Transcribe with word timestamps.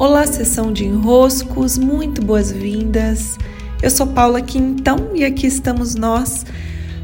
Olá, 0.00 0.24
sessão 0.24 0.72
de 0.72 0.84
enroscos, 0.84 1.76
muito 1.76 2.22
boas-vindas. 2.22 3.36
Eu 3.82 3.90
sou 3.90 4.06
Paula 4.06 4.40
Quintão 4.40 5.10
e 5.12 5.24
aqui 5.24 5.48
estamos 5.48 5.96
nós 5.96 6.46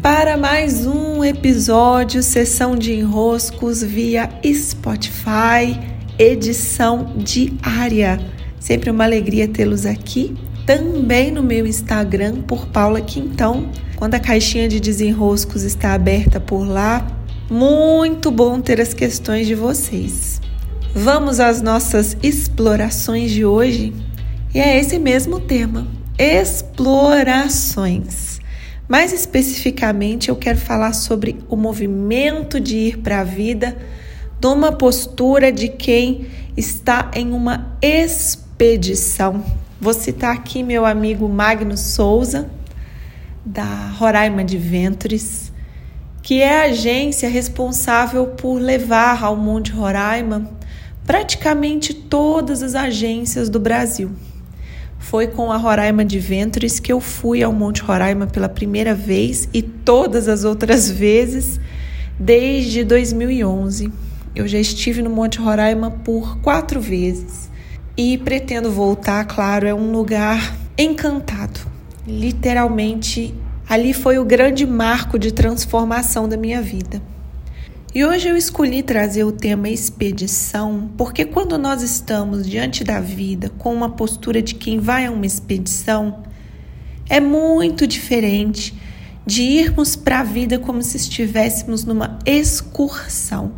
para 0.00 0.36
mais 0.36 0.86
um 0.86 1.24
episódio 1.24 2.22
Sessão 2.22 2.76
de 2.76 2.92
Enroscos 2.92 3.82
via 3.82 4.30
Spotify, 4.54 5.76
edição 6.16 7.12
diária. 7.16 8.20
Sempre 8.60 8.88
uma 8.88 9.02
alegria 9.02 9.48
tê-los 9.48 9.84
aqui. 9.84 10.36
Também 10.64 11.32
no 11.32 11.42
meu 11.42 11.66
Instagram 11.66 12.42
por 12.42 12.68
Paula 12.68 13.00
Quintão. 13.00 13.68
Quando 13.96 14.14
a 14.14 14.20
caixinha 14.20 14.68
de 14.68 14.78
desenroscos 14.78 15.64
está 15.64 15.92
aberta 15.92 16.38
por 16.38 16.62
lá, 16.62 17.04
muito 17.50 18.30
bom 18.30 18.60
ter 18.60 18.80
as 18.80 18.94
questões 18.94 19.48
de 19.48 19.56
vocês. 19.56 20.40
Vamos 20.98 21.40
às 21.40 21.60
nossas 21.60 22.16
explorações 22.22 23.30
de 23.30 23.44
hoje? 23.44 23.92
E 24.54 24.58
é 24.58 24.80
esse 24.80 24.98
mesmo 24.98 25.38
tema: 25.38 25.86
explorações. 26.18 28.40
Mais 28.88 29.12
especificamente, 29.12 30.30
eu 30.30 30.36
quero 30.36 30.58
falar 30.58 30.94
sobre 30.94 31.38
o 31.50 31.56
movimento 31.56 32.58
de 32.58 32.78
ir 32.78 32.96
para 33.00 33.20
a 33.20 33.24
vida 33.24 33.76
de 34.40 34.46
uma 34.46 34.72
postura 34.72 35.52
de 35.52 35.68
quem 35.68 36.28
está 36.56 37.10
em 37.14 37.30
uma 37.30 37.76
expedição. 37.82 39.44
Vou 39.78 39.92
citar 39.92 40.34
aqui 40.34 40.62
meu 40.62 40.86
amigo 40.86 41.28
Magno 41.28 41.76
Souza, 41.76 42.48
da 43.44 43.92
Roraima 43.98 44.42
de 44.42 44.56
Ventures, 44.56 45.52
que 46.22 46.40
é 46.40 46.62
a 46.62 46.70
agência 46.70 47.28
responsável 47.28 48.28
por 48.28 48.58
levar 48.58 49.22
ao 49.22 49.36
Monte 49.36 49.72
Roraima 49.72 50.56
praticamente 51.06 51.94
todas 51.94 52.62
as 52.62 52.74
agências 52.74 53.48
do 53.48 53.60
Brasil. 53.60 54.10
Foi 54.98 55.28
com 55.28 55.52
a 55.52 55.56
Roraima 55.56 56.04
de 56.04 56.18
Ventures 56.18 56.80
que 56.80 56.92
eu 56.92 57.00
fui 57.00 57.42
ao 57.42 57.52
Monte 57.52 57.80
Roraima 57.80 58.26
pela 58.26 58.48
primeira 58.48 58.92
vez 58.92 59.48
e 59.54 59.62
todas 59.62 60.26
as 60.26 60.42
outras 60.42 60.90
vezes 60.90 61.60
desde 62.18 62.82
2011. 62.82 63.92
Eu 64.34 64.48
já 64.48 64.58
estive 64.58 65.00
no 65.00 65.08
Monte 65.08 65.38
Roraima 65.38 65.90
por 65.90 66.38
quatro 66.38 66.80
vezes 66.80 67.48
e 67.96 68.18
pretendo 68.18 68.70
voltar, 68.70 69.24
claro, 69.26 69.66
é 69.66 69.72
um 69.72 69.92
lugar 69.92 70.56
encantado. 70.76 71.60
Literalmente, 72.06 73.32
ali 73.68 73.94
foi 73.94 74.18
o 74.18 74.24
grande 74.24 74.66
marco 74.66 75.18
de 75.18 75.32
transformação 75.32 76.28
da 76.28 76.36
minha 76.36 76.60
vida. 76.60 77.00
E 77.94 78.04
hoje 78.04 78.28
eu 78.28 78.36
escolhi 78.36 78.82
trazer 78.82 79.24
o 79.24 79.32
tema 79.32 79.68
expedição, 79.68 80.90
porque 80.98 81.24
quando 81.24 81.56
nós 81.56 81.82
estamos 81.82 82.46
diante 82.46 82.84
da 82.84 83.00
vida 83.00 83.50
com 83.56 83.72
uma 83.72 83.90
postura 83.90 84.42
de 84.42 84.54
quem 84.54 84.78
vai 84.78 85.06
a 85.06 85.10
uma 85.10 85.24
expedição, 85.24 86.22
é 87.08 87.20
muito 87.20 87.86
diferente 87.86 88.74
de 89.24 89.42
irmos 89.42 89.96
para 89.96 90.20
a 90.20 90.24
vida 90.24 90.58
como 90.58 90.82
se 90.82 90.96
estivéssemos 90.96 91.84
numa 91.84 92.18
excursão. 92.26 93.52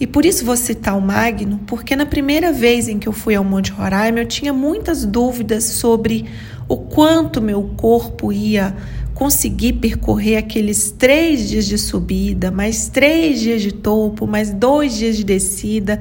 E 0.00 0.06
por 0.06 0.24
isso 0.24 0.44
vou 0.44 0.56
citar 0.56 0.96
o 0.96 1.00
Magno, 1.00 1.60
porque 1.66 1.96
na 1.96 2.06
primeira 2.06 2.52
vez 2.52 2.86
em 2.86 2.98
que 2.98 3.08
eu 3.08 3.12
fui 3.12 3.34
ao 3.34 3.42
Monte 3.42 3.72
Roraima, 3.72 4.20
eu 4.20 4.26
tinha 4.26 4.52
muitas 4.52 5.04
dúvidas 5.04 5.64
sobre 5.64 6.26
o 6.68 6.76
quanto 6.76 7.40
meu 7.40 7.62
corpo 7.76 8.32
ia 8.32 8.76
conseguir 9.18 9.72
percorrer 9.72 10.36
aqueles 10.36 10.92
três 10.92 11.48
dias 11.48 11.66
de 11.66 11.76
subida, 11.76 12.52
mais 12.52 12.88
três 12.88 13.40
dias 13.40 13.60
de 13.60 13.72
topo, 13.72 14.28
mais 14.28 14.52
dois 14.52 14.96
dias 14.96 15.16
de 15.16 15.24
descida. 15.24 16.00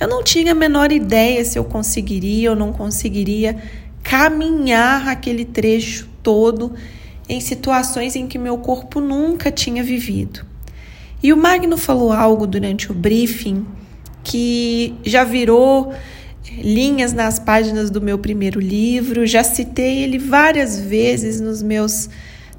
Eu 0.00 0.08
não 0.08 0.20
tinha 0.20 0.50
a 0.50 0.54
menor 0.54 0.90
ideia 0.90 1.44
se 1.44 1.56
eu 1.56 1.62
conseguiria 1.62 2.50
ou 2.50 2.56
não 2.56 2.72
conseguiria 2.72 3.56
caminhar 4.02 5.06
aquele 5.06 5.44
trecho 5.44 6.08
todo 6.24 6.74
em 7.28 7.40
situações 7.40 8.16
em 8.16 8.26
que 8.26 8.36
meu 8.36 8.58
corpo 8.58 9.00
nunca 9.00 9.48
tinha 9.52 9.84
vivido. 9.84 10.44
E 11.22 11.32
o 11.32 11.36
Magno 11.36 11.76
falou 11.76 12.12
algo 12.12 12.48
durante 12.48 12.90
o 12.90 12.94
briefing 12.94 13.64
que 14.24 14.92
já 15.04 15.22
virou 15.22 15.94
linhas 16.50 17.12
nas 17.12 17.38
páginas 17.38 17.90
do 17.90 18.02
meu 18.02 18.18
primeiro 18.18 18.58
livro, 18.58 19.24
já 19.24 19.44
citei 19.44 20.02
ele 20.02 20.18
várias 20.18 20.80
vezes 20.80 21.40
nos 21.40 21.62
meus 21.62 22.10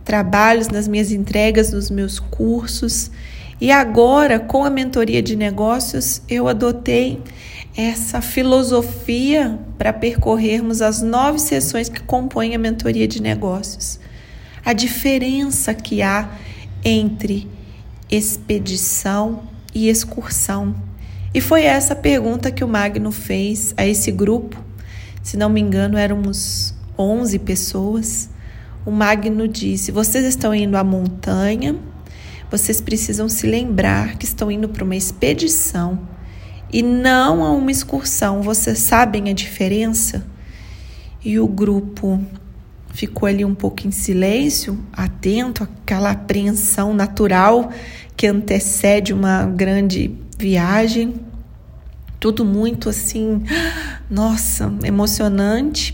trabalhos, 0.07 0.69
nas 0.69 0.87
minhas 0.87 1.11
entregas, 1.11 1.73
nos 1.73 1.91
meus 1.91 2.17
cursos. 2.17 3.11
E 3.59 3.69
agora, 3.69 4.39
com 4.39 4.63
a 4.63 4.69
mentoria 4.69 5.21
de 5.21 5.35
negócios, 5.35 6.21
eu 6.29 6.47
adotei 6.47 7.21
essa 7.75 8.21
filosofia 8.21 9.59
para 9.77 9.91
percorrermos 9.91 10.81
as 10.81 11.01
nove 11.01 11.39
sessões 11.39 11.89
que 11.89 11.99
compõem 11.99 12.55
a 12.55 12.57
mentoria 12.57 13.05
de 13.05 13.21
negócios. 13.21 13.99
A 14.63 14.71
diferença 14.71 15.73
que 15.73 16.01
há 16.01 16.29
entre 16.85 17.45
expedição 18.09 19.43
e 19.75 19.89
excursão. 19.89 20.73
E 21.33 21.41
foi 21.41 21.63
essa 21.63 21.93
pergunta 21.93 22.49
que 22.49 22.63
o 22.63 22.67
Magno 22.67 23.11
fez 23.11 23.73
a 23.75 23.85
esse 23.85 24.09
grupo. 24.09 24.57
Se 25.21 25.35
não 25.35 25.49
me 25.49 25.59
engano, 25.59 25.97
éramos 25.97 26.73
11 26.97 27.39
pessoas 27.39 28.29
o 28.87 28.91
Magno 28.91 29.49
disse: 29.49 29.91
vocês 29.91 30.23
estão 30.23 30.55
indo 30.55 30.77
à 30.77 30.83
montanha, 30.83 31.75
vocês 32.49 32.79
precisam 32.79 33.27
se 33.27 33.45
lembrar 33.45 34.17
que 34.17 34.23
estão 34.23 34.49
indo 34.49 34.69
para 34.69 34.81
uma 34.81 34.95
expedição 34.95 35.99
e 36.71 36.81
não 36.81 37.43
a 37.43 37.51
uma 37.51 37.69
excursão. 37.69 38.41
Vocês 38.41 38.79
sabem 38.79 39.29
a 39.29 39.33
diferença? 39.33 40.25
E 41.21 41.37
o 41.37 41.45
grupo 41.45 42.17
ficou 42.93 43.27
ali 43.27 43.43
um 43.43 43.53
pouco 43.53 43.85
em 43.85 43.91
silêncio, 43.91 44.81
atento 44.93 45.65
àquela 45.65 46.11
apreensão 46.11 46.93
natural 46.93 47.69
que 48.15 48.25
antecede 48.25 49.11
uma 49.11 49.45
grande 49.47 50.15
viagem. 50.39 51.15
Tudo 52.21 52.45
muito 52.45 52.87
assim, 52.87 53.43
nossa, 54.09 54.73
emocionante. 54.85 55.93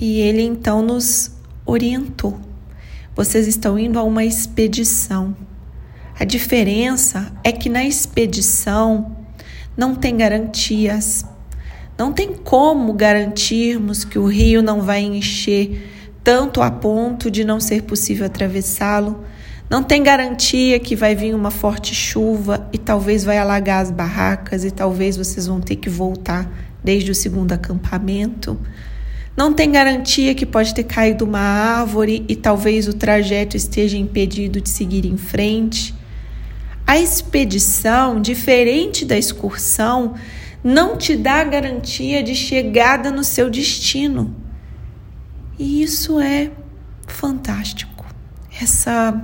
E 0.00 0.20
ele 0.20 0.42
então 0.42 0.82
nos 0.82 1.39
orientou. 1.70 2.38
Vocês 3.14 3.46
estão 3.46 3.78
indo 3.78 3.98
a 3.98 4.02
uma 4.02 4.24
expedição. 4.24 5.36
A 6.18 6.24
diferença 6.24 7.32
é 7.42 7.52
que 7.52 7.68
na 7.68 7.84
expedição 7.84 9.16
não 9.76 9.94
tem 9.94 10.16
garantias. 10.16 11.24
Não 11.96 12.12
tem 12.12 12.34
como 12.34 12.92
garantirmos 12.92 14.04
que 14.04 14.18
o 14.18 14.26
rio 14.26 14.62
não 14.62 14.82
vai 14.82 15.02
encher 15.02 15.88
tanto 16.22 16.60
a 16.62 16.70
ponto 16.70 17.30
de 17.30 17.44
não 17.44 17.60
ser 17.60 17.82
possível 17.82 18.26
atravessá-lo. 18.26 19.24
Não 19.68 19.82
tem 19.82 20.02
garantia 20.02 20.80
que 20.80 20.96
vai 20.96 21.14
vir 21.14 21.34
uma 21.34 21.50
forte 21.50 21.94
chuva 21.94 22.68
e 22.72 22.78
talvez 22.78 23.22
vai 23.24 23.38
alagar 23.38 23.82
as 23.82 23.90
barracas 23.90 24.64
e 24.64 24.70
talvez 24.70 25.16
vocês 25.16 25.46
vão 25.46 25.60
ter 25.60 25.76
que 25.76 25.88
voltar 25.88 26.50
desde 26.82 27.10
o 27.10 27.14
segundo 27.14 27.52
acampamento. 27.52 28.58
Não 29.40 29.54
tem 29.54 29.72
garantia 29.72 30.34
que 30.34 30.44
pode 30.44 30.74
ter 30.74 30.84
caído 30.84 31.24
uma 31.24 31.40
árvore 31.40 32.26
e 32.28 32.36
talvez 32.36 32.86
o 32.86 32.92
trajeto 32.92 33.56
esteja 33.56 33.96
impedido 33.96 34.60
de 34.60 34.68
seguir 34.68 35.06
em 35.06 35.16
frente. 35.16 35.94
A 36.86 36.98
expedição, 36.98 38.20
diferente 38.20 39.02
da 39.02 39.16
excursão, 39.16 40.14
não 40.62 40.94
te 40.94 41.16
dá 41.16 41.42
garantia 41.42 42.22
de 42.22 42.34
chegada 42.34 43.10
no 43.10 43.24
seu 43.24 43.48
destino. 43.48 44.36
E 45.58 45.82
isso 45.82 46.20
é 46.20 46.50
fantástico. 47.06 48.04
Essa 48.60 49.18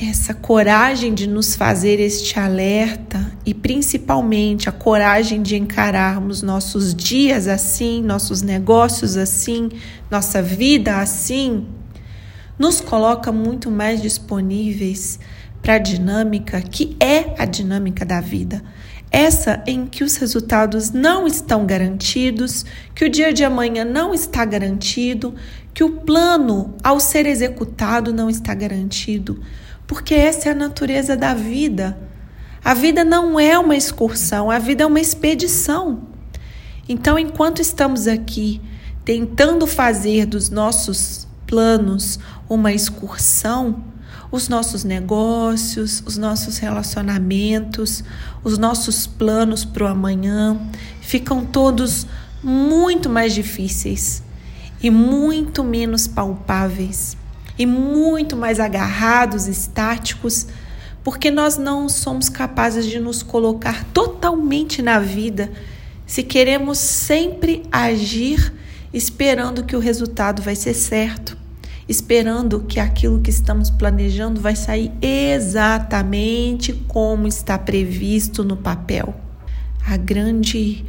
essa 0.00 0.32
coragem 0.32 1.12
de 1.12 1.26
nos 1.26 1.56
fazer 1.56 1.98
este 1.98 2.38
alerta 2.38 3.32
e 3.44 3.52
principalmente 3.52 4.68
a 4.68 4.72
coragem 4.72 5.42
de 5.42 5.56
encararmos 5.56 6.40
nossos 6.40 6.94
dias 6.94 7.48
assim, 7.48 8.00
nossos 8.00 8.40
negócios 8.40 9.16
assim, 9.16 9.68
nossa 10.08 10.40
vida 10.40 10.98
assim, 10.98 11.66
nos 12.56 12.80
coloca 12.80 13.32
muito 13.32 13.72
mais 13.72 14.00
disponíveis 14.00 15.18
para 15.60 15.74
a 15.74 15.78
dinâmica 15.78 16.60
que 16.60 16.96
é 17.00 17.34
a 17.36 17.44
dinâmica 17.44 18.06
da 18.06 18.20
vida. 18.20 18.62
Essa 19.10 19.64
em 19.66 19.84
que 19.84 20.04
os 20.04 20.16
resultados 20.16 20.92
não 20.92 21.26
estão 21.26 21.66
garantidos, 21.66 22.64
que 22.94 23.04
o 23.04 23.08
dia 23.08 23.32
de 23.32 23.42
amanhã 23.42 23.84
não 23.84 24.14
está 24.14 24.44
garantido, 24.44 25.34
que 25.74 25.82
o 25.82 25.90
plano 26.02 26.76
ao 26.84 27.00
ser 27.00 27.26
executado 27.26 28.12
não 28.12 28.30
está 28.30 28.54
garantido 28.54 29.40
porque 29.88 30.14
essa 30.14 30.50
é 30.50 30.52
a 30.52 30.54
natureza 30.54 31.16
da 31.16 31.32
vida. 31.32 31.98
A 32.62 32.74
vida 32.74 33.02
não 33.02 33.40
é 33.40 33.58
uma 33.58 33.74
excursão, 33.74 34.50
a 34.50 34.58
vida 34.58 34.84
é 34.84 34.86
uma 34.86 35.00
expedição. 35.00 36.02
Então, 36.86 37.18
enquanto 37.18 37.62
estamos 37.62 38.06
aqui 38.06 38.60
tentando 39.02 39.66
fazer 39.66 40.26
dos 40.26 40.50
nossos 40.50 41.26
planos 41.46 42.18
uma 42.46 42.70
excursão, 42.70 43.82
os 44.30 44.46
nossos 44.46 44.84
negócios, 44.84 46.02
os 46.04 46.18
nossos 46.18 46.58
relacionamentos, 46.58 48.04
os 48.44 48.58
nossos 48.58 49.06
planos 49.06 49.64
para 49.64 49.84
o 49.84 49.86
amanhã 49.86 50.60
ficam 51.00 51.46
todos 51.46 52.06
muito 52.42 53.08
mais 53.08 53.32
difíceis 53.32 54.22
e 54.82 54.90
muito 54.90 55.64
menos 55.64 56.06
palpáveis 56.06 57.16
e 57.58 57.66
muito 57.66 58.36
mais 58.36 58.60
agarrados, 58.60 59.48
estáticos, 59.48 60.46
porque 61.02 61.30
nós 61.30 61.56
não 61.58 61.88
somos 61.88 62.28
capazes 62.28 62.86
de 62.86 63.00
nos 63.00 63.22
colocar 63.22 63.84
totalmente 63.92 64.80
na 64.80 64.98
vida 64.98 65.50
se 66.08 66.22
queremos 66.22 66.78
sempre 66.78 67.62
agir 67.70 68.54
esperando 68.94 69.62
que 69.64 69.76
o 69.76 69.78
resultado 69.78 70.40
vai 70.40 70.56
ser 70.56 70.72
certo, 70.72 71.36
esperando 71.86 72.60
que 72.60 72.80
aquilo 72.80 73.20
que 73.20 73.28
estamos 73.28 73.68
planejando 73.68 74.40
vai 74.40 74.56
sair 74.56 74.90
exatamente 75.02 76.72
como 76.88 77.28
está 77.28 77.58
previsto 77.58 78.42
no 78.42 78.56
papel. 78.56 79.14
A 79.86 79.98
grande 79.98 80.82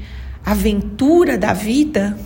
aventura 0.45 1.37
da 1.37 1.51
vida 1.51 2.17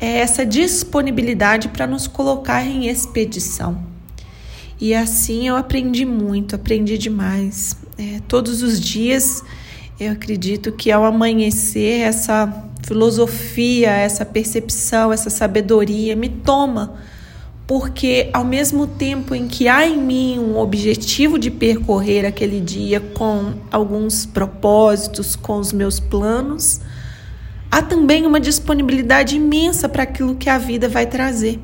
é 0.00 0.18
essa 0.18 0.44
disponibilidade 0.44 1.68
para 1.68 1.86
nos 1.86 2.06
colocar 2.06 2.64
em 2.64 2.88
expedição. 2.88 3.84
E 4.80 4.94
assim 4.94 5.48
eu 5.48 5.56
aprendi 5.56 6.04
muito, 6.04 6.54
aprendi 6.54 6.98
demais. 6.98 7.76
É, 7.98 8.20
todos 8.28 8.62
os 8.62 8.80
dias 8.80 9.42
eu 9.98 10.12
acredito 10.12 10.72
que 10.72 10.92
ao 10.92 11.04
amanhecer 11.04 12.02
essa 12.02 12.64
filosofia, 12.82 13.90
essa 13.90 14.24
percepção, 14.24 15.12
essa 15.12 15.30
sabedoria 15.30 16.14
me 16.14 16.28
toma, 16.28 16.94
porque 17.66 18.28
ao 18.32 18.44
mesmo 18.44 18.86
tempo 18.86 19.34
em 19.34 19.48
que 19.48 19.66
há 19.66 19.86
em 19.86 19.98
mim 19.98 20.38
um 20.38 20.58
objetivo 20.58 21.38
de 21.38 21.50
percorrer 21.50 22.26
aquele 22.26 22.60
dia 22.60 23.00
com 23.00 23.54
alguns 23.72 24.26
propósitos, 24.26 25.34
com 25.34 25.58
os 25.58 25.72
meus 25.72 25.98
planos, 25.98 26.80
há 27.70 27.82
também 27.82 28.26
uma 28.26 28.40
disponibilidade 28.40 29.36
imensa 29.36 29.88
para 29.88 30.02
aquilo 30.02 30.34
que 30.34 30.48
a 30.48 30.58
vida 30.58 30.88
vai 30.88 31.06
trazer. 31.06 31.60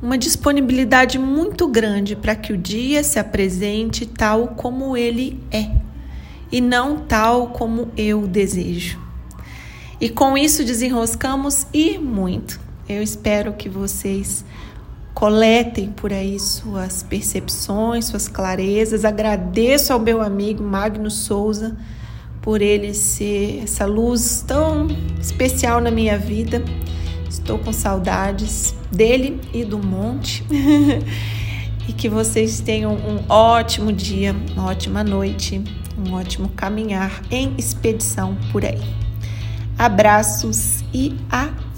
Uma 0.00 0.18
disponibilidade 0.18 1.18
muito 1.18 1.68
grande 1.68 2.16
para 2.16 2.34
que 2.34 2.52
o 2.52 2.58
dia 2.58 3.04
se 3.04 3.18
apresente 3.18 4.04
tal 4.04 4.48
como 4.48 4.96
ele 4.96 5.40
é 5.50 5.70
e 6.50 6.60
não 6.60 6.98
tal 6.98 7.48
como 7.48 7.90
eu 7.96 8.26
desejo. 8.26 8.98
E 10.00 10.08
com 10.08 10.36
isso 10.36 10.64
desenroscamos 10.64 11.66
e 11.72 11.96
muito. 11.98 12.60
Eu 12.88 13.02
espero 13.02 13.52
que 13.52 13.68
vocês 13.68 14.44
coletem 15.14 15.90
por 15.92 16.12
aí 16.12 16.38
suas 16.40 17.04
percepções, 17.04 18.06
suas 18.06 18.26
clarezas. 18.26 19.04
Agradeço 19.04 19.92
ao 19.92 20.00
meu 20.00 20.20
amigo 20.20 20.64
Magno 20.64 21.10
Souza 21.10 21.76
por 22.42 22.60
ele 22.60 22.92
ser 22.92 23.60
essa 23.62 23.86
luz 23.86 24.44
tão 24.46 24.88
especial 25.20 25.80
na 25.80 25.90
minha 25.90 26.18
vida. 26.18 26.62
Estou 27.30 27.58
com 27.58 27.72
saudades 27.72 28.74
dele 28.90 29.40
e 29.54 29.64
do 29.64 29.78
monte. 29.78 30.44
e 31.88 31.92
que 31.92 32.08
vocês 32.08 32.60
tenham 32.60 32.92
um 32.92 33.24
ótimo 33.28 33.92
dia, 33.92 34.34
uma 34.54 34.66
ótima 34.66 35.02
noite, 35.02 35.62
um 35.96 36.12
ótimo 36.12 36.48
caminhar 36.50 37.22
em 37.30 37.54
expedição 37.56 38.36
por 38.50 38.64
aí. 38.64 38.82
Abraços 39.78 40.84
e 40.92 41.16
até! 41.30 41.71